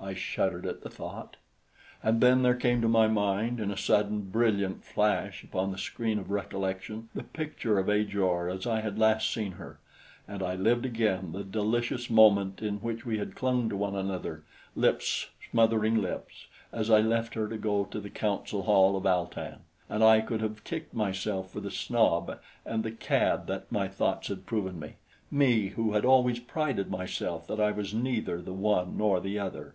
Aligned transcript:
I 0.00 0.14
shuddered 0.14 0.64
at 0.64 0.82
the 0.82 0.88
thought. 0.88 1.36
And 2.04 2.20
then 2.22 2.42
there 2.42 2.54
came 2.54 2.80
to 2.80 2.88
my 2.88 3.08
mind, 3.08 3.58
in 3.60 3.70
a 3.70 3.76
sudden, 3.76 4.22
brilliant 4.22 4.84
flash 4.84 5.42
upon 5.42 5.70
the 5.70 5.76
screen 5.76 6.20
of 6.20 6.30
recollection 6.30 7.08
the 7.14 7.24
picture 7.24 7.78
of 7.80 7.90
Ajor 7.90 8.48
as 8.48 8.64
I 8.64 8.80
had 8.80 8.96
last 8.98 9.30
seen 9.30 9.52
her, 9.52 9.80
and 10.26 10.40
I 10.42 10.54
lived 10.54 10.86
again 10.86 11.32
the 11.32 11.42
delicious 11.44 12.08
moment 12.08 12.62
in 12.62 12.76
which 12.76 13.04
we 13.04 13.18
had 13.18 13.34
clung 13.34 13.68
to 13.68 13.76
one 13.76 13.96
another, 13.96 14.44
lips 14.76 15.28
smothering 15.50 15.96
lips, 15.96 16.46
as 16.72 16.90
I 16.90 17.00
left 17.00 17.34
her 17.34 17.48
to 17.48 17.58
go 17.58 17.84
to 17.86 18.00
the 18.00 18.08
council 18.08 18.62
hall 18.62 18.96
of 18.96 19.04
Al 19.04 19.26
tan; 19.26 19.58
and 19.90 20.02
I 20.04 20.20
could 20.20 20.40
have 20.40 20.64
kicked 20.64 20.94
myself 20.94 21.50
for 21.52 21.60
the 21.60 21.72
snob 21.72 22.38
and 22.64 22.84
the 22.84 22.92
cad 22.92 23.46
that 23.48 23.70
my 23.70 23.88
thoughts 23.88 24.28
had 24.28 24.46
proven 24.46 24.78
me 24.78 24.94
me, 25.30 25.70
who 25.70 25.92
had 25.94 26.04
always 26.04 26.38
prided 26.38 26.88
myself 26.88 27.48
that 27.48 27.60
I 27.60 27.72
was 27.72 27.92
neither 27.92 28.40
the 28.40 28.54
one 28.54 28.96
nor 28.96 29.20
the 29.20 29.40
other! 29.40 29.74